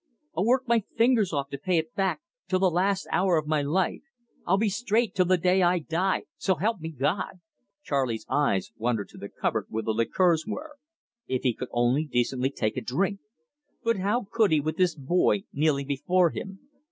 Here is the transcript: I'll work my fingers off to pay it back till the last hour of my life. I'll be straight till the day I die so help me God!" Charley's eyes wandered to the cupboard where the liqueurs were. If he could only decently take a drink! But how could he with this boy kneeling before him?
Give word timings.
I'll 0.35 0.45
work 0.45 0.67
my 0.67 0.79
fingers 0.79 1.31
off 1.31 1.51
to 1.51 1.59
pay 1.59 1.77
it 1.77 1.93
back 1.93 2.21
till 2.47 2.57
the 2.57 2.71
last 2.71 3.05
hour 3.11 3.37
of 3.37 3.45
my 3.45 3.61
life. 3.61 4.01
I'll 4.47 4.57
be 4.57 4.67
straight 4.67 5.13
till 5.13 5.25
the 5.27 5.37
day 5.37 5.61
I 5.61 5.77
die 5.77 6.23
so 6.37 6.55
help 6.55 6.79
me 6.79 6.89
God!" 6.89 7.39
Charley's 7.83 8.25
eyes 8.27 8.71
wandered 8.77 9.09
to 9.09 9.19
the 9.19 9.29
cupboard 9.29 9.67
where 9.69 9.83
the 9.83 9.91
liqueurs 9.93 10.45
were. 10.47 10.77
If 11.27 11.43
he 11.43 11.53
could 11.53 11.69
only 11.71 12.05
decently 12.05 12.49
take 12.49 12.77
a 12.77 12.81
drink! 12.81 13.19
But 13.83 13.97
how 13.97 14.25
could 14.31 14.49
he 14.51 14.59
with 14.59 14.77
this 14.77 14.95
boy 14.95 15.43
kneeling 15.53 15.85
before 15.85 16.31
him? 16.31 16.61